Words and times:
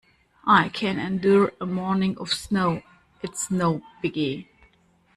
I 0.47 0.69
can 0.69 0.97
endure 0.97 1.51
a 1.61 1.65
morning 1.67 2.17
of 2.17 2.33
snow, 2.33 2.81
it's 3.21 3.51
no 3.51 3.83
biggie. 4.03 4.47